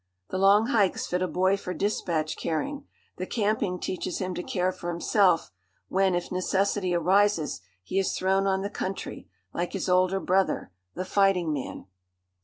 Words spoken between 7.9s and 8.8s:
is thrown on the